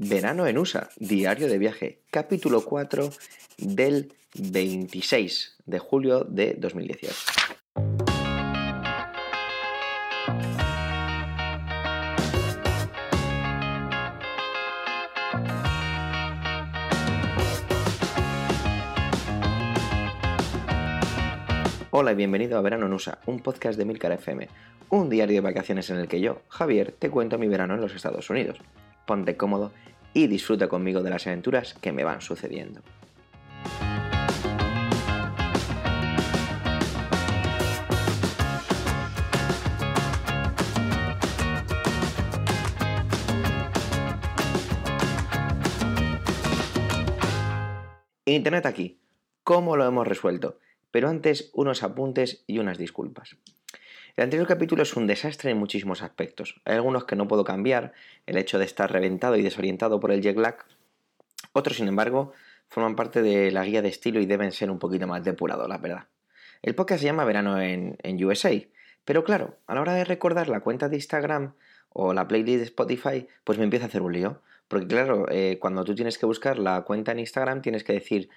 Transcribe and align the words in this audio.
Verano 0.00 0.46
en 0.46 0.56
USA, 0.56 0.88
diario 0.96 1.48
de 1.48 1.58
viaje, 1.58 1.98
capítulo 2.12 2.64
4 2.64 3.10
del 3.56 4.12
26 4.34 5.56
de 5.66 5.78
julio 5.80 6.22
de 6.22 6.54
2018. 6.54 7.12
Hola 21.90 22.12
y 22.12 22.14
bienvenido 22.14 22.56
a 22.56 22.60
Verano 22.60 22.86
en 22.86 22.92
USA, 22.92 23.18
un 23.26 23.40
podcast 23.40 23.76
de 23.76 23.84
Milcar 23.84 24.12
FM, 24.12 24.48
un 24.90 25.10
diario 25.10 25.34
de 25.34 25.40
vacaciones 25.40 25.90
en 25.90 25.96
el 25.96 26.06
que 26.06 26.20
yo, 26.20 26.42
Javier, 26.46 26.94
te 26.96 27.10
cuento 27.10 27.36
mi 27.36 27.48
verano 27.48 27.74
en 27.74 27.80
los 27.80 27.96
Estados 27.96 28.30
Unidos. 28.30 28.60
Ponte 29.08 29.38
cómodo 29.38 29.72
y 30.12 30.26
disfruta 30.26 30.68
conmigo 30.68 31.02
de 31.02 31.08
las 31.08 31.26
aventuras 31.26 31.72
que 31.72 31.92
me 31.92 32.04
van 32.04 32.20
sucediendo. 32.20 32.82
Internet 48.26 48.66
aquí. 48.66 49.00
¿Cómo 49.42 49.78
lo 49.78 49.86
hemos 49.86 50.06
resuelto? 50.06 50.58
Pero 50.90 51.08
antes, 51.08 51.50
unos 51.54 51.82
apuntes 51.82 52.44
y 52.46 52.58
unas 52.58 52.76
disculpas. 52.76 53.38
El 54.18 54.24
anterior 54.24 54.48
capítulo 54.48 54.82
es 54.82 54.96
un 54.96 55.06
desastre 55.06 55.52
en 55.52 55.58
muchísimos 55.58 56.02
aspectos. 56.02 56.60
Hay 56.64 56.74
algunos 56.74 57.04
que 57.04 57.14
no 57.14 57.28
puedo 57.28 57.44
cambiar, 57.44 57.92
el 58.26 58.36
hecho 58.36 58.58
de 58.58 58.64
estar 58.64 58.90
reventado 58.90 59.36
y 59.36 59.42
desorientado 59.42 60.00
por 60.00 60.10
el 60.10 60.22
jet 60.22 60.36
lag. 60.36 60.56
Otros, 61.52 61.76
sin 61.76 61.86
embargo, 61.86 62.32
forman 62.66 62.96
parte 62.96 63.22
de 63.22 63.52
la 63.52 63.64
guía 63.64 63.80
de 63.80 63.90
estilo 63.90 64.18
y 64.18 64.26
deben 64.26 64.50
ser 64.50 64.72
un 64.72 64.80
poquito 64.80 65.06
más 65.06 65.22
depurados, 65.22 65.68
la 65.68 65.78
verdad. 65.78 66.08
El 66.62 66.74
podcast 66.74 67.00
se 67.00 67.06
llama 67.06 67.24
Verano 67.24 67.60
en, 67.60 67.96
USA, 68.24 68.50
pero 69.04 69.22
claro, 69.22 69.56
a 69.68 69.76
la 69.76 69.82
hora 69.82 69.94
de 69.94 70.04
recordar 70.04 70.48
la 70.48 70.62
cuenta 70.62 70.88
de 70.88 70.96
Instagram 70.96 71.54
o 71.90 72.12
la 72.12 72.26
playlist 72.26 72.58
de 72.58 72.64
Spotify, 72.64 73.28
pues 73.44 73.56
me 73.56 73.62
empieza 73.62 73.84
a 73.84 73.88
hacer 73.88 74.02
un 74.02 74.14
lío. 74.14 74.42
Porque 74.66 74.88
claro, 74.88 75.26
eh, 75.30 75.58
cuando 75.60 75.84
tú 75.84 75.94
tienes 75.94 76.18
que 76.18 76.26
buscar 76.26 76.58
la 76.58 76.82
cuenta 76.82 77.12
en 77.12 77.20
Instagram, 77.20 77.62
tienes 77.62 77.84
que 77.84 77.92
decir, 77.92 78.30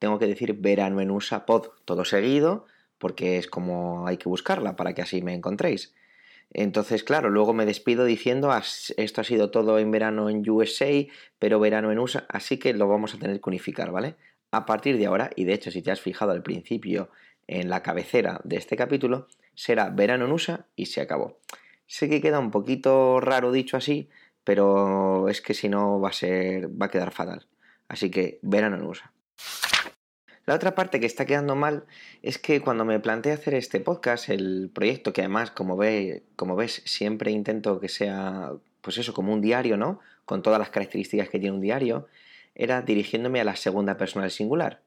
tengo 0.00 0.18
que 0.18 0.26
decir 0.26 0.54
Verano 0.54 1.00
en 1.00 1.12
USA 1.12 1.46
Pod, 1.46 1.68
todo 1.84 2.04
seguido, 2.04 2.66
porque 2.98 3.38
es 3.38 3.46
como 3.46 4.06
hay 4.06 4.16
que 4.16 4.28
buscarla 4.28 4.76
para 4.76 4.94
que 4.94 5.02
así 5.02 5.22
me 5.22 5.34
encontréis. 5.34 5.94
Entonces, 6.50 7.04
claro, 7.04 7.28
luego 7.30 7.52
me 7.52 7.66
despido 7.66 8.04
diciendo, 8.04 8.50
esto 8.96 9.20
ha 9.20 9.24
sido 9.24 9.50
todo 9.50 9.78
en 9.78 9.90
verano 9.90 10.30
en 10.30 10.48
USA, 10.48 11.06
pero 11.38 11.60
verano 11.60 11.92
en 11.92 11.98
USA, 11.98 12.26
así 12.28 12.58
que 12.58 12.72
lo 12.72 12.88
vamos 12.88 13.14
a 13.14 13.18
tener 13.18 13.40
que 13.40 13.50
unificar, 13.50 13.90
¿vale? 13.90 14.16
A 14.50 14.64
partir 14.64 14.96
de 14.96 15.06
ahora, 15.06 15.30
y 15.36 15.44
de 15.44 15.52
hecho 15.52 15.70
si 15.70 15.82
te 15.82 15.90
has 15.90 16.00
fijado 16.00 16.32
al 16.32 16.42
principio 16.42 17.10
en 17.46 17.68
la 17.68 17.82
cabecera 17.82 18.40
de 18.44 18.56
este 18.56 18.76
capítulo, 18.76 19.28
será 19.54 19.90
verano 19.90 20.24
en 20.24 20.32
USA 20.32 20.66
y 20.74 20.86
se 20.86 21.02
acabó. 21.02 21.38
Sé 21.86 22.08
que 22.08 22.20
queda 22.20 22.38
un 22.38 22.50
poquito 22.50 23.20
raro 23.20 23.52
dicho 23.52 23.76
así, 23.76 24.08
pero 24.44 25.28
es 25.28 25.42
que 25.42 25.52
si 25.52 25.68
no 25.68 26.00
va 26.00 26.10
a 26.10 26.12
ser, 26.12 26.68
va 26.80 26.86
a 26.86 26.90
quedar 26.90 27.10
fatal. 27.10 27.46
Así 27.88 28.10
que 28.10 28.38
verano 28.42 28.76
en 28.76 28.84
USA. 28.84 29.12
La 30.48 30.54
otra 30.54 30.74
parte 30.74 30.98
que 30.98 31.04
está 31.04 31.26
quedando 31.26 31.56
mal 31.56 31.84
es 32.22 32.38
que 32.38 32.62
cuando 32.62 32.86
me 32.86 32.98
planteé 33.00 33.32
hacer 33.32 33.52
este 33.52 33.80
podcast, 33.80 34.30
el 34.30 34.70
proyecto 34.72 35.12
que 35.12 35.20
además, 35.20 35.50
como, 35.50 35.76
ve, 35.76 36.22
como 36.36 36.56
ves, 36.56 36.80
siempre 36.86 37.30
intento 37.32 37.78
que 37.80 37.90
sea, 37.90 38.52
pues 38.80 38.96
eso, 38.96 39.12
como 39.12 39.34
un 39.34 39.42
diario, 39.42 39.76
¿no? 39.76 40.00
Con 40.24 40.40
todas 40.40 40.58
las 40.58 40.70
características 40.70 41.28
que 41.28 41.38
tiene 41.38 41.54
un 41.54 41.60
diario, 41.60 42.06
era 42.54 42.80
dirigiéndome 42.80 43.42
a 43.42 43.44
la 43.44 43.56
segunda 43.56 43.98
persona 43.98 44.22
del 44.22 44.30
singular. 44.30 44.80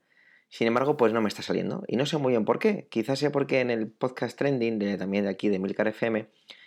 Sin 0.49 0.65
embargo, 0.65 0.97
pues 0.97 1.13
no 1.13 1.21
me 1.21 1.27
está 1.27 1.43
saliendo. 1.43 1.83
Y 1.87 1.95
no 1.95 2.07
sé 2.07 2.17
muy 2.17 2.31
bien 2.31 2.43
por 2.43 2.57
qué. 2.57 2.87
Quizás 2.89 3.19
sea 3.19 3.31
porque 3.31 3.59
en 3.59 3.69
el 3.69 3.87
podcast 3.87 4.35
trending, 4.39 4.79
de, 4.79 4.97
también 4.97 5.25
de 5.25 5.29
aquí 5.29 5.47
de 5.49 5.59
Milcar 5.59 5.87
FM, 5.87 6.25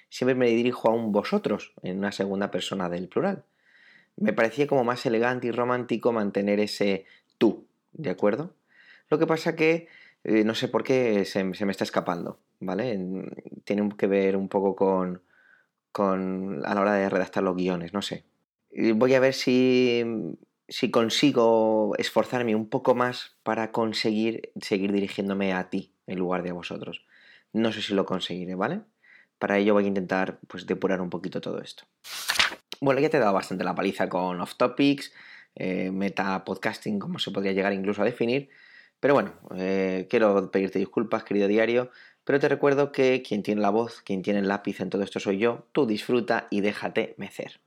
siempre 0.09 0.37
me 0.37 0.47
dirijo 0.47 0.89
a 0.89 0.93
un 0.93 1.11
vosotros 1.11 1.73
en 1.83 1.99
una 1.99 2.13
segunda 2.13 2.53
persona 2.53 2.89
del 2.89 3.09
plural. 3.09 3.43
Me 4.15 4.33
parecía 4.33 4.69
como 4.69 4.85
más 4.85 5.05
elegante 5.05 5.49
y 5.49 5.51
romántico 5.51 6.13
mantener 6.13 6.61
ese 6.61 7.07
tú, 7.39 7.67
¿de 7.93 8.11
acuerdo? 8.11 8.55
Lo 9.11 9.19
que 9.19 9.27
pasa 9.27 9.57
que 9.57 9.89
eh, 10.25 10.43
no 10.45 10.55
sé 10.55 10.69
por 10.69 10.83
qué 10.83 11.25
se, 11.25 11.45
me 11.45 11.71
está 11.71 11.85
escapando, 11.85 12.41
¿vale? 12.61 12.99
Tiene 13.65 13.89
que 13.97 14.07
ver 14.07 14.37
un 14.37 14.49
poco 14.49 14.75
con, 14.75 15.23
con 15.93 16.65
a 16.65 16.75
la 16.75 16.81
hora 16.81 16.95
de 16.95 17.09
redactar 17.11 17.43
los 17.43 17.57
guiones, 17.57 17.93
no 17.93 18.03
sé. 18.03 18.25
Voy 18.95 19.15
a 19.15 19.21
ver 19.21 19.35
si, 19.35 20.03
si 20.69 20.91
consigo 20.91 21.95
esforzarme 21.99 22.57
un 22.57 22.69
poco 22.69 22.95
más 22.95 23.37
para 23.43 23.71
conseguir 23.71 24.51
seguir 24.61 24.93
dirigiéndome 24.93 25.53
a 25.53 25.69
ti 25.69 25.93
en 26.07 26.19
lugar 26.19 26.43
de 26.43 26.51
a 26.51 26.55
vosotros. 26.55 27.05
No 27.53 27.71
sé 27.71 27.83
si 27.83 27.95
lo 27.95 28.07
conseguiré, 28.07 28.55
¿vale? 28.55 28.81
Para 29.39 29.59
ello 29.59 29.75
voy 29.75 29.85
a 29.85 29.89
intentar 29.89 30.41
pues 30.49 30.67
depurar 30.67 31.01
un 31.01 31.11
poquito 31.11 31.41
todo 31.41 31.61
esto. 31.61 31.85
Bueno, 32.81 33.01
ya 33.01 33.11
te 33.11 33.19
he 33.19 33.21
dado 33.21 33.35
bastante 33.35 33.63
la 33.63 33.75
paliza 33.75 34.09
con 34.09 34.41
off 34.41 34.57
topics, 34.57 35.13
eh, 35.55 35.91
meta 35.91 36.45
podcasting, 36.45 36.99
como 36.99 37.19
se 37.19 37.31
podría 37.31 37.53
llegar 37.53 37.73
incluso 37.73 38.03
a 38.03 38.05
definir. 38.05 38.49
Pero 39.05 39.13
bueno, 39.13 39.35
eh, 39.55 40.07
quiero 40.09 40.51
pedirte 40.51 40.79
disculpas, 40.79 41.25
querido 41.25 41.47
diario, 41.47 41.91
pero 42.25 42.41
te 42.41 42.49
recuerdo 42.49 42.91
que 42.91 43.23
quien 43.23 43.43
tiene 43.43 43.61
la 43.61 43.69
voz, 43.69 44.01
quien 44.01 44.23
tiene 44.23 44.39
el 44.39 44.49
lápiz 44.49 44.81
en 44.81 44.89
todo 44.89 45.03
esto 45.03 45.21
soy 45.21 45.37
yo, 45.37 45.67
tú 45.73 45.85
disfruta 45.85 46.47
y 46.49 46.63
déjate 46.63 47.15
mecer. 47.19 47.61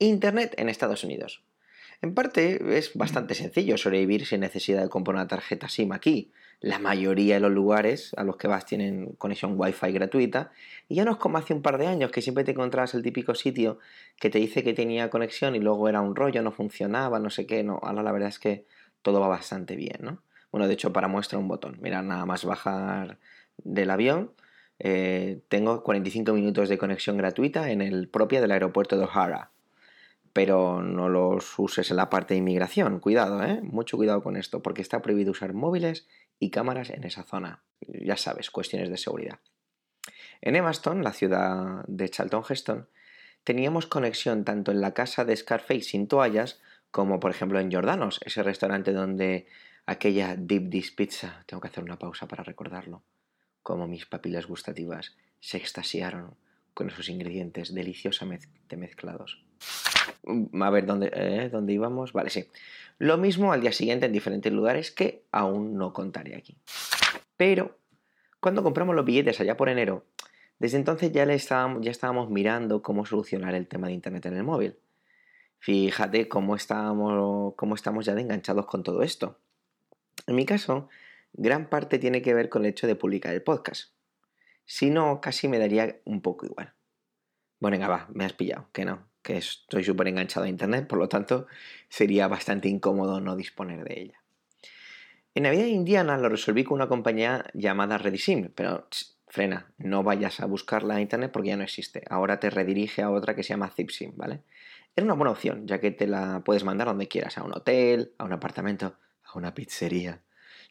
Internet 0.00 0.52
en 0.56 0.68
Estados 0.68 1.04
Unidos. 1.04 1.44
En 2.02 2.14
parte 2.14 2.76
es 2.76 2.94
bastante 2.94 3.36
sencillo 3.36 3.78
sobrevivir 3.78 4.26
sin 4.26 4.40
necesidad 4.40 4.82
de 4.82 4.88
comprar 4.88 5.14
una 5.14 5.28
tarjeta 5.28 5.68
SIM 5.68 5.92
aquí. 5.92 6.32
La 6.58 6.80
mayoría 6.80 7.36
de 7.36 7.40
los 7.40 7.52
lugares 7.52 8.12
a 8.16 8.24
los 8.24 8.36
que 8.36 8.48
vas 8.48 8.66
tienen 8.66 9.14
conexión 9.18 9.54
Wi-Fi 9.56 9.92
gratuita 9.92 10.50
y 10.88 10.96
ya 10.96 11.04
no 11.04 11.12
es 11.12 11.18
como 11.18 11.38
hace 11.38 11.54
un 11.54 11.62
par 11.62 11.78
de 11.78 11.86
años 11.86 12.10
que 12.10 12.22
siempre 12.22 12.42
te 12.42 12.50
encontrabas 12.50 12.94
el 12.94 13.04
típico 13.04 13.36
sitio 13.36 13.78
que 14.18 14.30
te 14.30 14.40
dice 14.40 14.64
que 14.64 14.74
tenía 14.74 15.10
conexión 15.10 15.54
y 15.54 15.60
luego 15.60 15.88
era 15.88 16.00
un 16.00 16.16
rollo, 16.16 16.42
no 16.42 16.50
funcionaba, 16.50 17.20
no 17.20 17.30
sé 17.30 17.46
qué. 17.46 17.62
No, 17.62 17.78
ahora 17.80 18.02
la 18.02 18.10
verdad 18.10 18.30
es 18.30 18.40
que 18.40 18.64
todo 19.04 19.20
va 19.20 19.28
bastante 19.28 19.76
bien, 19.76 19.98
¿no? 20.00 20.22
Bueno, 20.50 20.66
de 20.66 20.74
hecho, 20.74 20.92
para 20.92 21.08
muestra 21.08 21.38
un 21.38 21.46
botón. 21.46 21.76
Mira, 21.80 22.02
nada 22.02 22.24
más 22.26 22.44
bajar 22.44 23.18
del 23.58 23.90
avión, 23.90 24.32
eh, 24.78 25.42
tengo 25.48 25.82
45 25.82 26.32
minutos 26.32 26.68
de 26.68 26.78
conexión 26.78 27.16
gratuita 27.16 27.70
en 27.70 27.82
el 27.82 28.08
propio 28.08 28.40
del 28.40 28.50
aeropuerto 28.50 28.96
de 28.96 29.04
O'Hara. 29.04 29.50
Pero 30.32 30.82
no 30.82 31.08
los 31.08 31.58
uses 31.58 31.90
en 31.90 31.96
la 31.96 32.08
parte 32.08 32.34
de 32.34 32.38
inmigración. 32.38 32.98
Cuidado, 32.98 33.44
¿eh? 33.44 33.60
Mucho 33.62 33.96
cuidado 33.96 34.22
con 34.22 34.36
esto, 34.36 34.62
porque 34.62 34.82
está 34.82 35.02
prohibido 35.02 35.32
usar 35.32 35.52
móviles 35.52 36.08
y 36.40 36.50
cámaras 36.50 36.90
en 36.90 37.04
esa 37.04 37.24
zona. 37.24 37.62
Ya 37.80 38.16
sabes, 38.16 38.50
cuestiones 38.50 38.88
de 38.90 38.96
seguridad. 38.96 39.38
En 40.40 40.56
Evanston, 40.56 41.04
la 41.04 41.12
ciudad 41.12 41.84
de 41.86 42.08
Charlton 42.08 42.42
Heston, 42.48 42.88
teníamos 43.44 43.86
conexión 43.86 44.44
tanto 44.44 44.72
en 44.72 44.80
la 44.80 44.94
casa 44.94 45.24
de 45.24 45.36
Scarface 45.36 45.82
sin 45.82 46.08
toallas 46.08 46.60
como 46.94 47.18
por 47.18 47.32
ejemplo 47.32 47.58
en 47.58 47.72
Jordanos, 47.72 48.20
ese 48.24 48.44
restaurante 48.44 48.92
donde 48.92 49.48
aquella 49.84 50.36
Deep 50.36 50.68
Dish 50.68 50.94
Pizza, 50.94 51.42
tengo 51.44 51.60
que 51.60 51.66
hacer 51.66 51.82
una 51.82 51.98
pausa 51.98 52.28
para 52.28 52.44
recordarlo, 52.44 53.02
como 53.64 53.88
mis 53.88 54.06
papilas 54.06 54.46
gustativas 54.46 55.16
se 55.40 55.56
extasiaron 55.56 56.36
con 56.72 56.88
esos 56.90 57.08
ingredientes 57.08 57.74
deliciosamente 57.74 58.76
mezclados. 58.76 59.42
Mm, 60.22 60.62
a 60.62 60.70
ver, 60.70 60.86
¿dónde, 60.86 61.10
eh, 61.12 61.48
¿dónde 61.50 61.72
íbamos? 61.72 62.12
Vale, 62.12 62.30
sí. 62.30 62.46
Lo 63.00 63.18
mismo 63.18 63.52
al 63.52 63.60
día 63.60 63.72
siguiente 63.72 64.06
en 64.06 64.12
diferentes 64.12 64.52
lugares 64.52 64.92
que 64.92 65.24
aún 65.32 65.76
no 65.76 65.92
contaré 65.92 66.36
aquí. 66.36 66.56
Pero, 67.36 67.76
cuando 68.38 68.62
compramos 68.62 68.94
los 68.94 69.04
billetes 69.04 69.40
allá 69.40 69.56
por 69.56 69.68
enero, 69.68 70.04
desde 70.60 70.76
entonces 70.76 71.10
ya, 71.10 71.26
le 71.26 71.34
estábamos, 71.34 71.84
ya 71.84 71.90
estábamos 71.90 72.30
mirando 72.30 72.82
cómo 72.82 73.04
solucionar 73.04 73.56
el 73.56 73.66
tema 73.66 73.88
de 73.88 73.94
Internet 73.94 74.26
en 74.26 74.36
el 74.36 74.44
móvil. 74.44 74.76
Fíjate 75.64 76.28
cómo 76.28 76.56
estamos, 76.56 78.04
ya 78.04 78.14
de 78.14 78.20
enganchados 78.20 78.66
con 78.66 78.82
todo 78.82 79.02
esto. 79.02 79.38
En 80.26 80.34
mi 80.34 80.44
caso, 80.44 80.90
gran 81.32 81.70
parte 81.70 81.98
tiene 81.98 82.20
que 82.20 82.34
ver 82.34 82.50
con 82.50 82.66
el 82.66 82.68
hecho 82.68 82.86
de 82.86 82.96
publicar 82.96 83.32
el 83.32 83.42
podcast. 83.42 83.94
Si 84.66 84.90
no, 84.90 85.22
casi 85.22 85.48
me 85.48 85.58
daría 85.58 86.02
un 86.04 86.20
poco 86.20 86.44
igual. 86.44 86.74
Bueno, 87.60 87.78
venga, 87.78 87.88
va, 87.88 88.06
me 88.12 88.26
has 88.26 88.34
pillado, 88.34 88.68
que 88.74 88.84
no, 88.84 89.08
que 89.22 89.38
estoy 89.38 89.82
súper 89.84 90.08
enganchado 90.08 90.44
a 90.44 90.50
Internet, 90.50 90.86
por 90.86 90.98
lo 90.98 91.08
tanto, 91.08 91.46
sería 91.88 92.28
bastante 92.28 92.68
incómodo 92.68 93.22
no 93.22 93.34
disponer 93.34 93.84
de 93.84 94.00
ella. 94.02 94.22
En 95.34 95.44
Navidad 95.44 95.64
Indiana 95.64 96.18
lo 96.18 96.28
resolví 96.28 96.64
con 96.64 96.74
una 96.74 96.88
compañía 96.88 97.46
llamada 97.54 97.96
Redisim, 97.96 98.50
pero 98.54 98.86
frena, 99.28 99.72
no 99.78 100.02
vayas 100.02 100.40
a 100.40 100.44
buscarla 100.44 100.96
en 100.96 101.00
Internet 101.00 101.32
porque 101.32 101.48
ya 101.48 101.56
no 101.56 101.64
existe. 101.64 102.04
Ahora 102.10 102.38
te 102.38 102.50
redirige 102.50 103.00
a 103.00 103.10
otra 103.10 103.34
que 103.34 103.42
se 103.42 103.54
llama 103.54 103.70
Zipsim, 103.70 104.12
¿vale? 104.14 104.42
Era 104.96 105.04
una 105.04 105.14
buena 105.14 105.32
opción, 105.32 105.66
ya 105.66 105.80
que 105.80 105.90
te 105.90 106.06
la 106.06 106.42
puedes 106.44 106.64
mandar 106.64 106.86
donde 106.86 107.08
quieras, 107.08 107.36
a 107.38 107.42
un 107.42 107.52
hotel, 107.52 108.12
a 108.18 108.24
un 108.24 108.32
apartamento, 108.32 108.96
a 109.24 109.38
una 109.38 109.52
pizzería. 109.52 110.22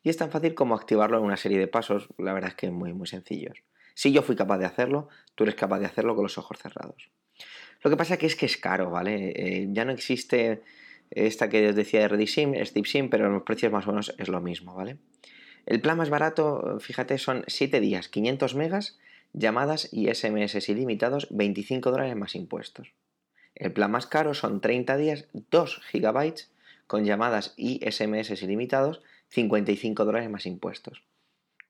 Y 0.01 0.09
es 0.09 0.17
tan 0.17 0.31
fácil 0.31 0.53
como 0.53 0.75
activarlo 0.75 1.17
en 1.17 1.25
una 1.25 1.37
serie 1.37 1.59
de 1.59 1.67
pasos, 1.67 2.07
la 2.17 2.33
verdad 2.33 2.51
es 2.51 2.55
que 2.55 2.71
muy, 2.71 2.93
muy 2.93 3.07
sencillos. 3.07 3.63
Si 3.95 4.11
yo 4.11 4.21
fui 4.21 4.35
capaz 4.35 4.57
de 4.57 4.65
hacerlo, 4.65 5.09
tú 5.35 5.43
eres 5.43 5.55
capaz 5.55 5.79
de 5.79 5.85
hacerlo 5.85 6.15
con 6.15 6.23
los 6.23 6.37
ojos 6.37 6.57
cerrados. 6.57 7.09
Lo 7.81 7.89
que 7.89 7.97
pasa 7.97 8.17
que 8.17 8.25
es 8.25 8.35
que 8.35 8.45
es 8.45 8.57
caro, 8.57 8.89
¿vale? 8.89 9.33
Eh, 9.35 9.67
ya 9.71 9.83
no 9.83 9.91
existe 9.91 10.61
esta 11.11 11.49
que 11.49 11.69
os 11.69 11.75
decía 11.75 11.99
de 11.99 12.07
RediSIM, 12.07 12.53
es 12.53 12.73
SIM, 12.73 13.09
pero 13.09 13.29
los 13.29 13.43
precios 13.43 13.71
más 13.71 13.85
o 13.87 13.91
menos 13.91 14.15
es 14.17 14.29
lo 14.29 14.41
mismo, 14.41 14.73
¿vale? 14.73 14.97
El 15.65 15.81
plan 15.81 15.97
más 15.97 16.09
barato, 16.09 16.79
fíjate, 16.79 17.17
son 17.17 17.43
7 17.47 17.79
días, 17.79 18.09
500 18.09 18.55
megas, 18.55 18.99
llamadas 19.33 19.89
y 19.91 20.13
SMS 20.13 20.67
ilimitados, 20.69 21.27
25 21.31 21.91
dólares 21.91 22.15
más 22.15 22.35
impuestos. 22.35 22.93
El 23.55 23.71
plan 23.71 23.91
más 23.91 24.07
caro 24.07 24.33
son 24.33 24.61
30 24.61 24.97
días, 24.97 25.27
2 25.33 25.81
gigabytes, 25.91 26.51
con 26.87 27.05
llamadas 27.05 27.53
y 27.55 27.79
SMS 27.89 28.41
ilimitados, 28.41 29.01
55 29.29 30.05
dólares 30.05 30.29
más 30.29 30.45
impuestos. 30.45 31.03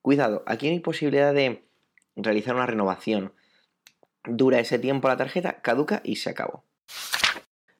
Cuidado, 0.02 0.44
aquí 0.46 0.68
no 0.68 0.74
hay 0.74 0.80
posibilidad 0.80 1.34
de 1.34 1.64
realizar 2.16 2.56
una 2.56 2.66
renovación. 2.66 3.34
Dura 4.26 4.60
ese 4.60 4.80
tiempo 4.80 5.08
la 5.08 5.18
tarjeta, 5.18 5.62
caduca 5.62 6.02
y 6.04 6.18
se 6.18 6.30
acabó. 6.30 6.64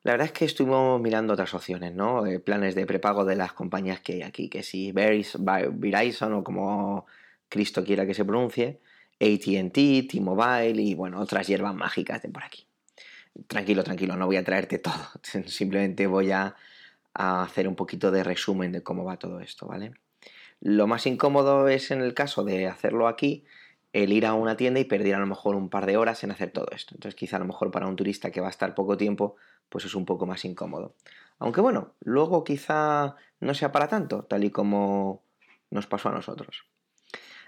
La 0.04 0.12
verdad 0.14 0.28
es 0.28 0.34
que 0.34 0.46
estuvimos 0.46 1.00
mirando 1.02 1.34
otras 1.34 1.54
opciones, 1.54 1.94
¿no? 1.94 2.26
Eh, 2.26 2.40
planes 2.40 2.76
de 2.76 2.86
prepago 2.86 3.24
de 3.24 3.38
las 3.38 3.54
compañías 3.54 4.02
que 4.02 4.14
hay 4.14 4.22
aquí, 4.22 4.50
que 4.50 4.62
si 4.62 4.92
Verizon 4.92 6.34
o 6.34 6.44
como 6.44 7.06
Cristo 7.48 7.86
quiera 7.86 8.06
que 8.06 8.14
se 8.14 8.26
pronuncie, 8.26 8.82
ATT, 9.22 10.10
T-Mobile 10.10 10.82
y 10.82 10.96
bueno, 10.96 11.22
otras 11.22 11.48
hierbas 11.48 11.74
mágicas 11.74 12.22
de 12.22 12.30
por 12.30 12.44
aquí. 12.44 12.66
Tranquilo, 13.48 13.84
tranquilo, 13.84 14.16
no 14.16 14.28
voy 14.28 14.38
a 14.38 14.44
traerte 14.44 14.78
todo, 14.80 14.94
simplemente 15.48 16.06
voy 16.08 16.32
a, 16.32 16.56
hacer 17.14 17.68
un 17.68 17.76
poquito 17.76 18.10
de 18.10 18.24
resumen 18.24 18.72
de 18.72 18.82
cómo 18.82 19.04
va 19.04 19.18
todo 19.18 19.40
esto, 19.40 19.68
¿vale? 19.68 19.94
Lo 20.62 20.88
más 20.88 21.06
incómodo 21.06 21.68
es 21.68 21.92
en 21.92 22.02
el 22.02 22.16
caso 22.16 22.44
de 22.44 22.68
hacerlo 22.68 23.08
aquí, 23.08 23.46
el 23.92 24.12
ir 24.12 24.26
a 24.26 24.34
una 24.34 24.58
tienda 24.58 24.80
y 24.80 24.86
perder 24.86 25.16
a 25.16 25.20
lo 25.20 25.28
mejor 25.28 25.56
un 25.56 25.70
par 25.70 25.86
de 25.86 25.98
horas 25.98 26.24
en 26.24 26.32
hacer 26.32 26.50
todo 26.50 26.66
esto. 26.72 26.96
Entonces 26.96 27.16
quizá 27.16 27.36
a 27.36 27.40
lo 27.40 27.46
mejor 27.46 27.70
para 27.70 27.86
un 27.88 27.96
turista 27.96 28.32
que 28.32 28.42
va 28.42 28.48
a 28.48 28.50
estar 28.50 28.74
poco 28.74 28.98
tiempo, 28.98 29.36
pues 29.70 29.86
es 29.86 29.94
un 29.94 30.06
poco 30.06 30.26
más 30.26 30.44
incómodo. 30.46 30.96
Aunque 31.38 31.62
bueno, 31.62 31.94
luego 32.00 32.44
quizá 32.44 33.16
no 33.40 33.54
sea 33.54 33.72
para 33.72 33.88
tanto, 33.88 34.24
tal 34.24 34.44
y 34.44 34.50
como 34.50 35.22
nos 35.70 35.86
pasó 35.86 36.10
a 36.10 36.14
nosotros. 36.14 36.66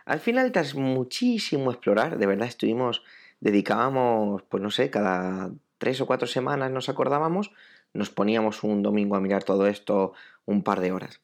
Al 0.05 0.19
final, 0.19 0.51
tras 0.51 0.75
muchísimo 0.75 1.71
explorar, 1.71 2.19
de 2.19 2.25
verdad 2.27 2.47
estuvimos, 2.47 3.01
dedicábamos, 3.39 4.43
pues 4.43 4.61
no 4.61 4.69
sé, 4.69 4.91
cada 4.91 5.51
tres 5.77 6.01
o 6.01 6.05
cuatro 6.05 6.27
semanas 6.27 6.71
nos 6.71 6.89
acordábamos, 6.89 7.51
nos 7.93 8.09
poníamos 8.09 8.63
un 8.63 8.83
domingo 8.83 9.15
a 9.15 9.21
mirar 9.21 9.43
todo 9.43 9.67
esto 9.67 10.13
un 10.45 10.63
par 10.63 10.81
de 10.81 10.91
horas. 10.91 11.21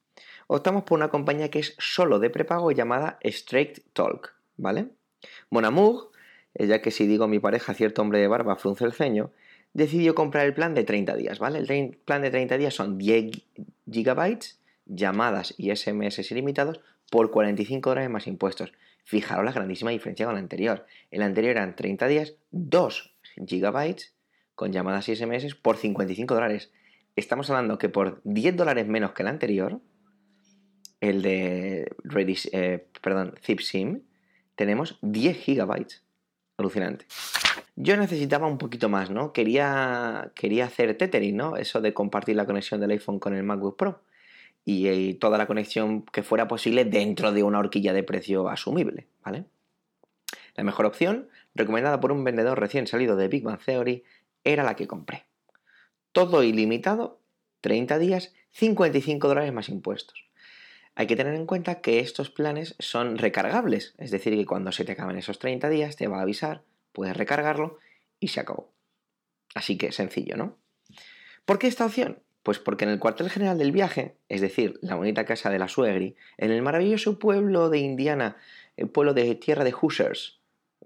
Optamos 0.47 0.83
por 0.83 0.97
una 0.97 1.09
compañía 1.09 1.49
que 1.49 1.59
es 1.59 1.75
solo 1.79 2.19
de 2.19 2.29
prepago 2.29 2.71
llamada 2.71 3.17
Straight 3.21 3.79
Talk, 3.93 4.33
¿vale? 4.57 4.87
Mon 5.49 5.65
Amour, 5.65 6.11
ya 6.55 6.81
que 6.81 6.91
si 6.91 7.07
digo 7.07 7.27
mi 7.27 7.39
pareja, 7.39 7.73
cierto 7.73 8.01
hombre 8.01 8.19
de 8.19 8.27
barba, 8.27 8.55
frunce 8.55 8.83
el 8.85 8.93
ceño, 8.93 9.31
decidió 9.73 10.15
comprar 10.15 10.45
el 10.45 10.53
plan 10.53 10.73
de 10.73 10.83
30 10.83 11.15
días, 11.15 11.39
¿vale? 11.39 11.59
El 11.59 11.97
plan 12.03 12.21
de 12.21 12.31
30 12.31 12.57
días 12.57 12.73
son 12.73 12.97
10 12.97 13.31
gigabytes, 13.89 14.59
llamadas 14.85 15.53
y 15.57 15.73
SMS 15.73 16.29
ilimitados 16.31 16.81
por 17.09 17.31
45 17.31 17.89
dólares 17.89 18.09
más 18.09 18.27
impuestos. 18.27 18.73
Fijaros 19.03 19.45
la 19.45 19.51
grandísima 19.51 19.91
diferencia 19.91 20.25
con 20.25 20.35
el 20.35 20.41
anterior. 20.41 20.85
El 21.11 21.21
anterior 21.21 21.51
eran 21.51 21.75
30 21.75 22.07
días, 22.07 22.35
2 22.51 23.13
gigabytes 23.47 24.13
con 24.61 24.71
llamadas 24.71 25.09
y 25.09 25.15
SMS 25.15 25.55
por 25.55 25.75
55 25.75 26.35
dólares. 26.35 26.71
Estamos 27.15 27.49
hablando 27.49 27.79
que 27.79 27.89
por 27.89 28.21
10 28.25 28.55
dólares 28.55 28.85
menos 28.85 29.13
que 29.13 29.23
el 29.23 29.27
anterior, 29.27 29.79
el 30.99 31.23
de 31.23 31.91
Redis, 32.03 32.47
eh, 32.53 32.85
perdón, 33.01 33.33
ZipSim, 33.41 34.03
tenemos 34.53 34.99
10 35.01 35.35
gigabytes. 35.35 36.03
Alucinante. 36.57 37.07
Yo 37.75 37.97
necesitaba 37.97 38.45
un 38.45 38.59
poquito 38.59 38.87
más, 38.87 39.09
¿no? 39.09 39.33
Quería, 39.33 40.31
quería 40.35 40.65
hacer 40.65 40.95
tethering, 40.95 41.35
¿no? 41.35 41.57
Eso 41.57 41.81
de 41.81 41.95
compartir 41.95 42.35
la 42.35 42.45
conexión 42.45 42.79
del 42.79 42.91
iPhone 42.91 43.17
con 43.17 43.33
el 43.33 43.41
MacBook 43.41 43.77
Pro. 43.77 44.03
Y, 44.63 44.87
y, 44.89 45.15
toda 45.15 45.39
la 45.39 45.47
conexión 45.47 46.03
que 46.03 46.21
fuera 46.21 46.47
posible 46.47 46.85
dentro 46.85 47.31
de 47.31 47.41
una 47.41 47.57
horquilla 47.57 47.93
de 47.93 48.03
precio 48.03 48.47
asumible, 48.47 49.07
¿vale? 49.25 49.45
La 50.55 50.63
mejor 50.63 50.85
opción, 50.85 51.29
recomendada 51.55 51.99
por 51.99 52.11
un 52.11 52.23
vendedor 52.23 52.59
recién 52.59 52.85
salido 52.85 53.15
de 53.15 53.27
Big 53.27 53.41
Bang 53.41 53.59
Theory, 53.59 54.03
era 54.43 54.63
la 54.63 54.75
que 54.75 54.87
compré. 54.87 55.25
Todo 56.11 56.43
ilimitado, 56.43 57.21
30 57.61 57.99
días, 57.99 58.33
55 58.51 59.27
dólares 59.27 59.53
más 59.53 59.69
impuestos. 59.69 60.25
Hay 60.95 61.07
que 61.07 61.15
tener 61.15 61.35
en 61.35 61.45
cuenta 61.45 61.81
que 61.81 61.99
estos 61.99 62.29
planes 62.29 62.75
son 62.79 63.17
recargables, 63.17 63.95
es 63.97 64.11
decir, 64.11 64.35
que 64.35 64.45
cuando 64.45 64.71
se 64.71 64.83
te 64.83 64.91
acaben 64.91 65.17
esos 65.17 65.39
30 65.39 65.69
días 65.69 65.95
te 65.95 66.07
va 66.07 66.19
a 66.19 66.23
avisar, 66.23 66.63
puedes 66.91 67.15
recargarlo 67.15 67.79
y 68.19 68.29
se 68.29 68.41
acabó. 68.41 68.71
Así 69.55 69.77
que 69.77 69.91
sencillo, 69.91 70.35
¿no? 70.35 70.57
¿Por 71.45 71.59
qué 71.59 71.67
esta 71.67 71.85
opción? 71.85 72.19
Pues 72.43 72.59
porque 72.59 72.85
en 72.85 72.91
el 72.91 72.99
cuartel 72.99 73.29
general 73.29 73.57
del 73.57 73.71
viaje, 73.71 74.17
es 74.27 74.41
decir, 74.41 74.79
la 74.81 74.95
bonita 74.95 75.25
casa 75.25 75.49
de 75.49 75.59
la 75.59 75.67
suegri, 75.67 76.15
en 76.37 76.51
el 76.51 76.61
maravilloso 76.61 77.19
pueblo 77.19 77.69
de 77.69 77.79
Indiana, 77.79 78.37
el 78.77 78.89
pueblo 78.89 79.13
de 79.13 79.35
tierra 79.35 79.63
de 79.63 79.73
Hoosiers, 79.73 80.39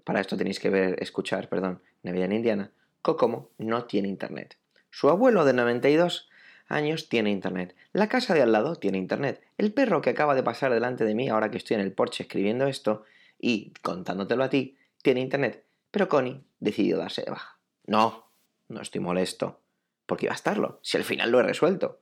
para 0.04 0.20
esto 0.20 0.36
tenéis 0.36 0.60
que 0.60 0.70
ver, 0.70 1.02
escuchar, 1.02 1.48
perdón, 1.48 1.82
Navidad 2.02 2.26
en 2.26 2.32
Indiana, 2.32 2.72
Kokomo 3.06 3.50
no 3.56 3.84
tiene 3.84 4.08
internet. 4.08 4.58
Su 4.90 5.08
abuelo 5.10 5.44
de 5.44 5.52
92 5.52 6.28
años 6.66 7.08
tiene 7.08 7.30
internet. 7.30 7.76
La 7.92 8.08
casa 8.08 8.34
de 8.34 8.42
al 8.42 8.50
lado 8.50 8.74
tiene 8.74 8.98
internet. 8.98 9.44
El 9.58 9.72
perro 9.72 10.00
que 10.00 10.10
acaba 10.10 10.34
de 10.34 10.42
pasar 10.42 10.72
delante 10.72 11.04
de 11.04 11.14
mí 11.14 11.28
ahora 11.28 11.52
que 11.52 11.58
estoy 11.58 11.76
en 11.76 11.82
el 11.82 11.92
porche 11.92 12.24
escribiendo 12.24 12.66
esto 12.66 13.04
y 13.38 13.72
contándotelo 13.80 14.42
a 14.42 14.50
ti, 14.50 14.76
tiene 15.02 15.20
internet. 15.20 15.64
Pero 15.92 16.08
Connie 16.08 16.42
decidió 16.58 16.98
darse 16.98 17.22
de 17.22 17.30
baja. 17.30 17.60
No, 17.86 18.26
no 18.66 18.80
estoy 18.80 19.00
molesto. 19.00 19.60
Porque 20.06 20.26
iba 20.26 20.32
a 20.32 20.34
estarlo, 20.34 20.80
si 20.82 20.96
al 20.96 21.04
final 21.04 21.30
lo 21.30 21.38
he 21.38 21.44
resuelto. 21.44 22.00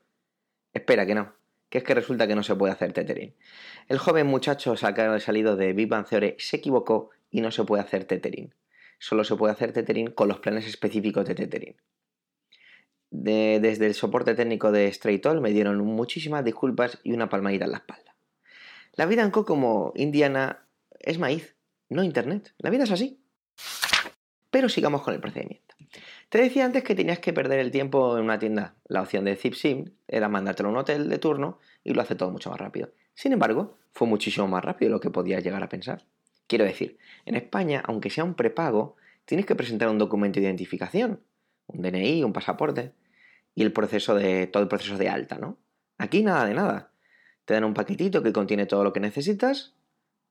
Espera 0.73 1.05
que 1.05 1.15
no, 1.15 1.35
que 1.69 1.79
es 1.79 1.85
que 1.85 1.95
resulta 1.95 2.27
que 2.27 2.35
no 2.35 2.43
se 2.43 2.57
puede 2.57 2.73
hacer 2.73 2.95
tethering. 2.95 3.35
El 3.89 3.99
joven 3.99 4.27
muchacho 4.27 4.75
salido 4.75 5.57
de 5.57 5.75
Big 5.75 5.89
Bang 5.89 6.07
se 6.07 6.57
equivocó 6.57 7.11
y 7.31 7.43
no 7.43 7.50
se 7.50 7.65
puede 7.65 7.83
hacer 7.83 8.07
tethering. 8.07 8.55
Solo 8.99 9.25
se 9.25 9.37
puede 9.37 9.52
hacer 9.52 9.73
tethering 9.73 10.12
con 10.12 10.29
los 10.29 10.38
planes 10.41 10.67
específicos 10.67 11.26
de 11.26 11.35
tethering 11.35 11.76
desde 13.14 13.87
el 13.87 13.94
soporte 13.94 14.35
técnico 14.35 14.73
de 14.73 14.88
Straight 14.88 15.25
me 15.41 15.50
dieron 15.50 15.79
muchísimas 15.79 16.44
disculpas 16.44 16.99
y 17.05 17.12
una 17.12 17.29
palmadita 17.29 17.64
en 17.64 17.70
la 17.70 17.79
espalda. 17.79 18.17
La 18.94 19.06
vida 19.06 19.23
en 19.23 19.31
como 19.31 19.93
Indiana 19.94 20.67
es 20.99 21.19
maíz, 21.19 21.55
no 21.88 22.02
internet. 22.02 22.52
La 22.58 22.70
vida 22.70 22.85
es 22.85 22.91
así. 22.91 23.20
Pero 24.50 24.69
sigamos 24.69 25.02
con 25.02 25.14
el 25.14 25.21
procedimiento. 25.21 25.76
Te 26.28 26.38
decía 26.38 26.64
antes 26.64 26.83
que 26.83 26.95
tenías 26.95 27.21
que 27.21 27.33
perder 27.33 27.61
el 27.61 27.71
tiempo 27.71 28.16
en 28.19 28.25
una 28.25 28.38
tienda. 28.38 28.75
La 28.87 29.02
opción 29.02 29.25
de 29.25 29.37
ZipSim 29.37 29.92
era 30.09 30.28
mandártelo 30.28 30.69
a 30.69 30.73
un 30.73 30.78
hotel 30.78 31.09
de 31.09 31.19
turno 31.19 31.59
y 31.85 31.95
lo 31.95 32.02
hace 32.02 32.16
todo 32.16 32.30
mucho 32.30 32.50
más 32.50 32.59
rápido. 32.59 32.90
Sin 33.14 33.33
embargo, 33.33 33.78
fue 33.92 34.09
muchísimo 34.09 34.49
más 34.49 34.64
rápido 34.64 34.88
de 34.88 34.95
lo 34.95 35.00
que 35.00 35.11
podías 35.11 35.45
llegar 35.45 35.62
a 35.62 35.69
pensar. 35.69 36.04
Quiero 36.47 36.65
decir, 36.65 36.99
en 37.25 37.37
España, 37.37 37.83
aunque 37.87 38.11
sea 38.11 38.25
un 38.25 38.35
prepago, 38.35 38.97
tienes 39.25 39.47
que 39.47 39.55
presentar 39.55 39.89
un 39.89 39.99
documento 39.99 40.39
de 40.39 40.47
identificación, 40.47 41.21
un 41.67 41.83
DNI, 41.83 42.23
un 42.23 42.33
pasaporte 42.33 42.93
y 43.55 43.63
el 43.63 43.73
proceso 43.73 44.15
de 44.15 44.47
todo 44.47 44.63
el 44.63 44.69
proceso 44.69 44.99
de 44.99 45.09
alta, 45.09 45.39
¿no? 45.39 45.59
Aquí 45.99 46.23
nada 46.23 46.45
de 46.47 46.55
nada. 46.55 46.91
Te 47.45 47.55
dan 47.55 47.65
un 47.65 47.75
paquetito 47.75 48.23
que 48.23 48.33
contiene 48.33 48.67
todo 48.67 48.85
lo 48.85 48.93
que 48.93 49.01
necesitas, 49.01 49.75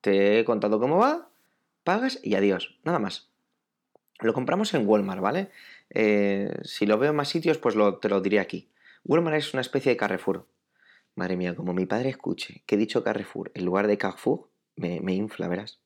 te 0.01 0.39
he 0.39 0.45
contado 0.45 0.79
cómo 0.79 0.97
va, 0.97 1.29
pagas 1.83 2.19
y 2.23 2.35
adiós, 2.35 2.77
nada 2.83 2.99
más. 2.99 3.29
Lo 4.19 4.33
compramos 4.33 4.73
en 4.73 4.87
Walmart, 4.87 5.21
¿vale? 5.21 5.49
Eh, 5.89 6.51
si 6.63 6.85
lo 6.85 6.97
veo 6.97 7.11
en 7.11 7.15
más 7.15 7.29
sitios, 7.29 7.57
pues 7.57 7.75
te 8.01 8.09
lo 8.09 8.21
diré 8.21 8.39
aquí. 8.39 8.69
Walmart 9.03 9.37
es 9.37 9.53
una 9.53 9.61
especie 9.61 9.91
de 9.91 9.97
Carrefour. 9.97 10.47
Madre 11.15 11.37
mía, 11.37 11.55
como 11.55 11.73
mi 11.73 11.85
padre 11.85 12.09
escuche 12.09 12.63
que 12.65 12.75
he 12.75 12.77
dicho 12.77 13.03
Carrefour 13.03 13.51
en 13.53 13.65
lugar 13.65 13.87
de 13.87 13.97
Carrefour, 13.97 14.49
me, 14.75 14.99
me 15.01 15.13
infla, 15.13 15.47
verás. 15.47 15.79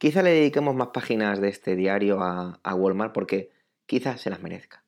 Quizá 0.00 0.22
le 0.22 0.30
dediquemos 0.30 0.74
más 0.74 0.88
páginas 0.94 1.42
de 1.42 1.50
este 1.50 1.76
diario 1.76 2.22
a, 2.22 2.74
Walmart 2.74 3.12
porque 3.12 3.50
quizá 3.84 4.16
se 4.16 4.30
las 4.30 4.40
merezca. 4.40 4.82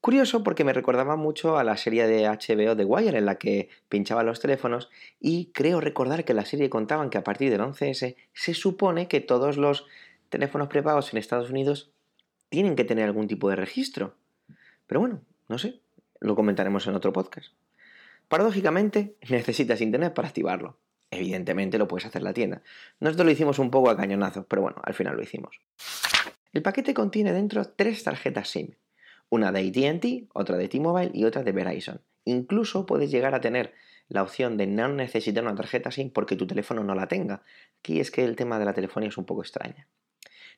Curioso 0.00 0.42
porque 0.42 0.64
me 0.64 0.72
recordaba 0.72 1.16
mucho 1.16 1.58
a 1.58 1.62
la 1.62 1.76
serie 1.76 2.06
de 2.06 2.26
HBO 2.26 2.74
de 2.74 2.86
Wire 2.86 3.18
en 3.18 3.26
la 3.26 3.34
que 3.34 3.68
pinchaba 3.90 4.22
los 4.22 4.40
teléfonos 4.40 4.88
y 5.20 5.52
creo 5.52 5.82
recordar 5.82 6.24
que 6.24 6.32
la 6.32 6.46
serie 6.46 6.70
contaban 6.70 7.10
que 7.10 7.18
a 7.18 7.22
partir 7.22 7.50
del 7.50 7.60
11S 7.60 8.16
se 8.32 8.54
supone 8.54 9.08
que 9.08 9.20
todos 9.20 9.58
los 9.58 9.84
teléfonos 10.30 10.68
prepagos 10.68 11.12
en 11.12 11.18
Estados 11.18 11.50
Unidos 11.50 11.90
tienen 12.48 12.76
que 12.76 12.84
tener 12.84 13.04
algún 13.04 13.28
tipo 13.28 13.50
de 13.50 13.56
registro. 13.56 14.14
Pero 14.86 15.00
bueno, 15.00 15.20
no 15.48 15.58
sé, 15.58 15.80
lo 16.18 16.34
comentaremos 16.34 16.86
en 16.86 16.94
otro 16.94 17.12
podcast. 17.12 17.52
Paradójicamente, 18.28 19.16
necesitas 19.28 19.82
internet 19.82 20.14
para 20.14 20.28
activarlo. 20.28 20.78
Evidentemente 21.10 21.78
lo 21.78 21.88
puedes 21.88 22.06
hacer 22.06 22.22
la 22.22 22.34
tienda. 22.34 22.62
Nosotros 23.00 23.26
lo 23.26 23.32
hicimos 23.32 23.58
un 23.58 23.70
poco 23.70 23.90
a 23.90 23.96
cañonazos, 23.96 24.44
pero 24.46 24.62
bueno, 24.62 24.80
al 24.82 24.94
final 24.94 25.16
lo 25.16 25.22
hicimos. 25.22 25.60
El 26.52 26.62
paquete 26.62 26.94
contiene 26.94 27.32
dentro 27.32 27.64
tres 27.64 28.04
tarjetas 28.04 28.48
SIM 28.48 28.74
una 29.30 29.52
de 29.52 29.60
ATT, 29.60 30.30
otra 30.32 30.56
de 30.56 30.68
T-Mobile 30.68 31.10
y 31.14 31.24
otra 31.24 31.42
de 31.42 31.52
Verizon. 31.52 32.00
Incluso 32.24 32.86
puedes 32.86 33.10
llegar 33.10 33.34
a 33.34 33.40
tener 33.40 33.74
la 34.08 34.22
opción 34.22 34.56
de 34.56 34.66
no 34.66 34.88
necesitar 34.88 35.44
una 35.44 35.54
tarjeta 35.54 35.90
SIM 35.90 36.10
porque 36.10 36.36
tu 36.36 36.46
teléfono 36.46 36.82
no 36.82 36.94
la 36.94 37.08
tenga. 37.08 37.42
Aquí 37.80 38.00
es 38.00 38.10
que 38.10 38.24
el 38.24 38.36
tema 38.36 38.58
de 38.58 38.64
la 38.64 38.72
telefonía 38.72 39.10
es 39.10 39.18
un 39.18 39.26
poco 39.26 39.42
extraña. 39.42 39.86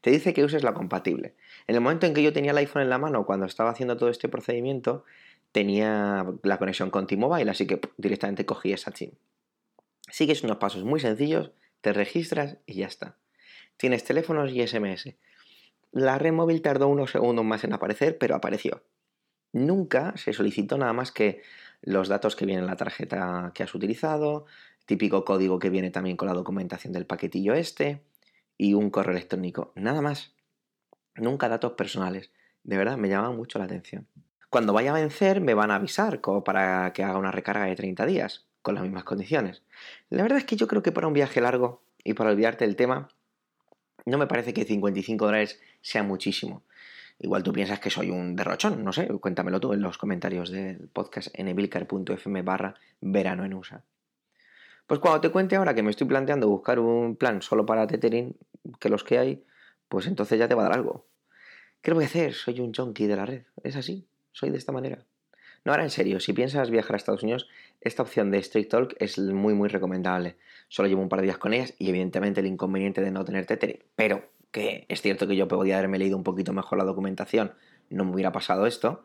Te 0.01 0.11
dice 0.11 0.33
que 0.33 0.45
uses 0.45 0.63
la 0.63 0.73
compatible. 0.73 1.35
En 1.67 1.75
el 1.75 1.81
momento 1.81 2.07
en 2.07 2.15
que 2.15 2.23
yo 2.23 2.33
tenía 2.33 2.53
el 2.53 2.59
iPhone 2.59 2.83
en 2.83 2.91
la 2.91 2.99
mano, 2.99 3.27
cuando 3.27 3.47
estaba 3.47 3.71
haciendo 3.71 3.97
todo 3.97 4.09
este 4.09 4.29
procedimiento, 4.29 5.05
tenía 5.53 6.25
la 6.43 6.59
conexión 6.59 6.91
con 6.91 7.07
T-Mobile, 7.07 7.51
así 7.51 7.67
que 7.67 7.81
directamente 7.99 8.47
cogí 8.47 8.73
esa 8.73 8.93
SIM. 8.93 9.11
Sigues 10.11 10.43
unos 10.43 10.59
pasos 10.59 10.85
muy 10.85 11.01
sencillos, 11.01 11.53
te 11.81 11.93
registras 11.93 12.59
y 12.67 12.75
ya 12.75 12.87
está. 12.87 13.17
Tienes 13.77 14.05
teléfonos 14.05 14.53
y 14.53 14.67
SMS. 14.67 15.15
La 15.93 16.19
red 16.19 16.33
móvil 16.33 16.63
tardó 16.63 16.89
unos 16.89 17.11
segundos 17.11 17.45
más 17.45 17.65
en 17.65 17.73
aparecer, 17.73 18.19
pero 18.19 18.35
apareció. 18.35 18.83
Nunca 19.53 20.17
se 20.17 20.33
solicitó 20.33 20.79
nada 20.79 20.93
más 20.93 21.11
que 21.11 21.43
los 21.83 22.09
datos 22.09 22.37
que 22.37 22.47
vienen 22.47 22.65
en 22.65 22.71
la 22.71 22.77
tarjeta 22.77 23.53
que 23.55 23.63
has 23.63 23.75
utilizado, 23.75 24.47
típico 24.87 25.25
código 25.25 25.59
que 25.59 25.71
viene 25.71 25.91
también 25.91 26.17
con 26.17 26.29
la 26.29 26.35
documentación 26.35 26.93
del 26.93 27.07
paquetillo 27.07 27.55
este 27.55 28.03
y 28.57 28.75
un 28.75 28.91
correo 28.91 29.13
electrónico. 29.13 29.73
Nada 29.75 30.03
más. 30.03 30.35
Nunca 31.17 31.49
datos 31.49 31.73
personales. 31.73 32.31
De 32.63 32.77
verdad, 32.77 32.97
me 32.97 33.09
llama 33.09 33.33
mucho 33.33 33.59
la 33.59 33.65
atención. 33.65 34.07
Cuando 34.51 34.73
vaya 34.73 34.91
a 34.91 35.01
vencer, 35.01 35.41
me 35.41 35.55
van 35.55 35.71
a 35.71 35.77
avisar 35.77 36.21
para 36.45 36.93
que 36.93 37.03
haga 37.03 37.19
una 37.19 37.33
recarga 37.33 37.65
de 37.65 37.77
30 37.77 38.05
días, 38.07 38.47
con 38.63 38.75
las 38.75 38.85
mismas 38.85 39.05
condiciones. 39.05 39.63
La 40.09 40.23
verdad 40.23 40.39
es 40.39 40.45
que 40.45 40.57
yo 40.57 40.67
creo 40.67 40.83
que 40.83 40.93
para 40.93 41.07
un 41.07 41.13
viaje 41.13 41.41
largo 41.41 41.83
y 42.05 42.15
para 42.15 42.31
olvidarte 42.31 42.67
del 42.67 42.77
tema, 42.77 43.09
no 44.07 44.19
me 44.19 44.27
parece 44.27 44.53
que 44.53 44.65
55 44.65 45.25
dólares 45.25 45.61
sea 45.81 46.03
muchísimo. 46.03 46.63
Igual 47.19 47.43
tú 47.43 47.53
piensas 47.53 47.81
que 47.81 47.91
soy 47.91 48.11
un 48.11 48.35
derrochón, 48.35 48.83
no 48.83 48.93
sé, 48.93 49.07
cuéntamelo 49.07 49.61
tú 49.61 49.75
en 49.75 49.83
los 49.83 49.99
comentarios 49.99 50.51
del 50.51 50.89
podcast 50.89 51.29
en 51.35 51.49
evilcar.fm 51.49 52.43
barra 52.43 52.75
verano 53.01 53.45
en 53.45 53.53
USA. 53.53 53.85
Pues 54.87 55.01
cuando 55.01 55.21
te 55.21 55.29
cuente 55.29 55.57
ahora 55.57 55.75
que 55.75 55.83
me 55.83 55.91
estoy 55.91 56.07
planteando 56.07 56.49
buscar 56.49 56.81
un 56.81 57.17
plan 57.17 57.43
solo 57.43 57.67
para 57.67 57.87
tethering, 57.87 58.35
que 58.81 58.89
los 58.89 59.05
que 59.05 59.19
hay, 59.19 59.45
pues 59.89 60.07
entonces 60.07 60.39
ya 60.39 60.49
te 60.49 60.55
va 60.55 60.63
a 60.63 60.69
dar 60.69 60.79
algo. 60.79 61.07
¿Qué 61.83 61.93
voy 61.93 62.05
a 62.05 62.07
hacer? 62.07 62.33
Soy 62.33 62.61
un 62.61 62.73
junkie 62.75 63.07
de 63.07 63.17
la 63.17 63.27
red. 63.27 63.43
Es 63.63 63.77
así, 63.77 64.07
soy 64.33 64.51
de 64.51 64.59
esta 64.59 64.73
manera. 64.73 65.05
No, 65.65 65.73
ahora 65.73 65.85
en 65.85 65.91
serio, 65.91 66.21
si 66.21 66.33
piensas 66.33 66.71
viajar 66.71 66.95
a 66.95 66.97
Estados 66.97 67.23
Unidos, 67.23 67.49
esta 67.81 68.03
opción 68.03 68.31
de 68.31 68.39
Street 68.39 68.69
Talk 68.69 68.95
es 68.99 69.19
muy 69.19 69.55
muy 69.55 69.69
recomendable. 69.69 70.37
Solo 70.69 70.89
llevo 70.89 71.03
un 71.03 71.09
par 71.09 71.21
de 71.21 71.27
días 71.27 71.39
con 71.39 71.53
ellas 71.53 71.75
y 71.79 71.89
evidentemente 71.91 72.41
el 72.41 72.47
inconveniente 72.47 73.03
de 73.03 73.11
no 73.11 73.25
tener 73.25 73.45
tethering. 73.45 73.81
Pero 73.95 74.25
que 74.51 74.87
es 74.89 75.03
cierto 75.03 75.27
que 75.27 75.37
yo 75.37 75.49
podía 75.49 75.79
haberme 75.79 75.99
leído 75.99 76.17
un 76.17 76.25
poquito 76.25 76.53
mejor 76.53 76.79
la 76.79 76.85
documentación, 76.85 77.53
no 77.91 78.05
me 78.05 78.13
hubiera 78.13 78.33
pasado 78.33 78.67
esto, 78.67 79.05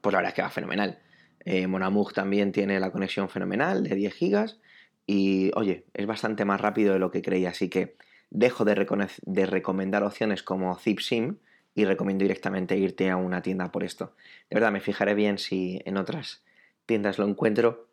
pues 0.00 0.12
la 0.12 0.18
verdad 0.18 0.30
es 0.30 0.34
que 0.34 0.42
va 0.42 0.50
fenomenal. 0.50 0.98
Eh, 1.44 1.66
Monamug 1.66 2.12
también 2.12 2.52
tiene 2.52 2.80
la 2.80 2.90
conexión 2.90 3.28
fenomenal 3.28 3.84
de 3.84 3.94
10 3.94 4.14
gigas 4.14 4.60
y 5.06 5.50
oye, 5.54 5.84
es 5.94 6.06
bastante 6.06 6.44
más 6.44 6.60
rápido 6.60 6.92
de 6.92 6.98
lo 6.98 7.10
que 7.10 7.22
creía, 7.22 7.50
así 7.50 7.68
que 7.68 7.96
dejo 8.30 8.64
de, 8.64 8.86
de 9.22 9.46
recomendar 9.46 10.02
opciones 10.02 10.42
como 10.42 10.76
ZipSim 10.78 11.36
y 11.74 11.84
recomiendo 11.84 12.22
directamente 12.22 12.76
irte 12.76 13.10
a 13.10 13.16
una 13.16 13.42
tienda 13.42 13.72
por 13.72 13.84
esto. 13.84 14.14
De 14.48 14.54
verdad, 14.54 14.72
me 14.72 14.80
fijaré 14.80 15.14
bien 15.14 15.38
si 15.38 15.80
en 15.84 15.96
otras 15.96 16.44
tiendas 16.86 17.18
lo 17.18 17.26
encuentro 17.26 17.88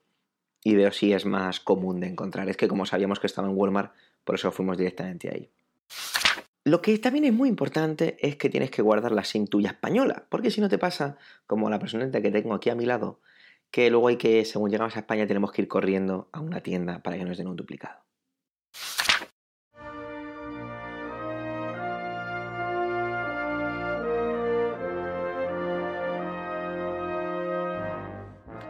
y 0.63 0.75
veo 0.75 0.91
si 0.91 1.13
es 1.13 1.25
más 1.25 1.59
común 1.59 1.99
de 1.99 2.07
encontrar. 2.07 2.49
Es 2.49 2.57
que 2.57 2.67
como 2.67 2.85
sabíamos 2.85 3.19
que 3.19 3.27
estaba 3.27 3.47
en 3.47 3.57
Walmart, 3.57 3.93
por 4.23 4.35
eso 4.35 4.51
fuimos 4.51 4.77
directamente 4.77 5.29
ahí. 5.29 5.49
Lo 6.63 6.81
que 6.81 6.95
también 6.99 7.25
es 7.25 7.33
muy 7.33 7.49
importante 7.49 8.17
es 8.19 8.35
que 8.35 8.49
tienes 8.49 8.69
que 8.69 8.83
guardar 8.83 9.13
la 9.13 9.23
SIM 9.23 9.47
tuya 9.47 9.71
española, 9.71 10.27
porque 10.29 10.51
si 10.51 10.61
no 10.61 10.69
te 10.69 10.77
pasa, 10.77 11.17
como 11.47 11.71
la 11.71 11.79
persona 11.79 12.11
que 12.11 12.31
tengo 12.31 12.53
aquí 12.53 12.69
a 12.69 12.75
mi 12.75 12.85
lado, 12.85 13.19
que 13.71 13.89
luego 13.89 14.09
hay 14.09 14.17
que, 14.17 14.45
según 14.45 14.69
llegamos 14.69 14.95
a 14.95 14.99
España, 14.99 15.25
tenemos 15.25 15.51
que 15.51 15.63
ir 15.63 15.67
corriendo 15.67 16.29
a 16.31 16.39
una 16.39 16.61
tienda 16.61 17.01
para 17.01 17.17
que 17.17 17.25
nos 17.25 17.37
den 17.37 17.47
un 17.47 17.55
duplicado. 17.55 18.03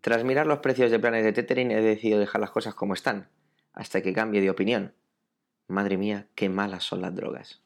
Tras 0.00 0.24
mirar 0.24 0.46
los 0.46 0.60
precios 0.60 0.90
de 0.90 0.98
planes 0.98 1.24
de 1.24 1.32
tethering 1.32 1.70
he 1.70 1.80
decidido 1.82 2.18
dejar 2.18 2.40
las 2.40 2.50
cosas 2.50 2.74
como 2.74 2.94
están, 2.94 3.28
hasta 3.72 4.00
que 4.00 4.12
cambie 4.14 4.40
de 4.40 4.50
opinión. 4.50 4.94
Madre 5.68 5.96
mía, 5.96 6.26
qué 6.34 6.48
malas 6.48 6.84
son 6.84 7.02
las 7.02 7.14
drogas. 7.14 7.62